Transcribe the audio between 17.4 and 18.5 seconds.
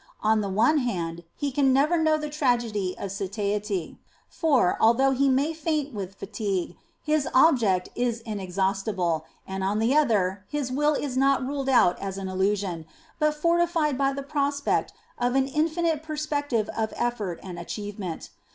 and achievement.